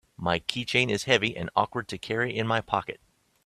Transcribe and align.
My 0.17 0.39
keychain 0.39 0.89
is 0.89 1.03
heavy 1.03 1.37
and 1.37 1.51
awkward 1.55 1.87
to 1.89 1.99
carry 1.99 2.35
in 2.35 2.47
my 2.47 2.59
pocket. 2.59 2.99